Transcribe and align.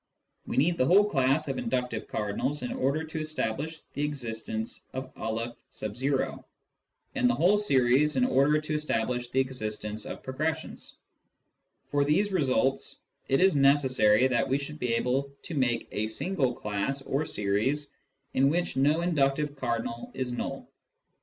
We 0.47 0.57
need 0.57 0.79
the 0.79 0.85
whole 0.87 1.07
class 1.07 1.47
of 1.47 1.59
inductive 1.59 2.07
cardinals 2.07 2.63
in 2.63 2.73
order 2.73 3.03
to 3.03 3.19
establish 3.19 3.81
the 3.93 4.03
existence 4.03 4.81
of 4.93 5.11
M, 5.15 6.43
and 7.13 7.29
the 7.29 7.35
whole 7.35 7.59
series 7.59 8.15
in 8.15 8.25
order 8.25 8.59
to 8.59 8.73
establish 8.73 9.29
the 9.29 9.41
existence 9.41 10.05
of 10.07 10.23
progressions: 10.23 10.95
for 11.91 12.03
these 12.03 12.31
results, 12.31 12.97
it 13.27 13.41
is 13.41 13.55
necessary 13.55 14.27
that 14.27 14.49
we 14.49 14.57
should 14.57 14.79
be 14.79 14.95
able 14.95 15.31
to 15.43 15.53
make 15.53 15.87
a 15.91 16.07
single 16.07 16.53
class 16.55 17.03
or 17.03 17.23
series 17.23 17.91
in 18.33 18.49
which 18.49 18.75
no 18.75 19.01
inductive 19.01 19.55
cardinal 19.55 20.09
is 20.15 20.33
null. 20.33 20.67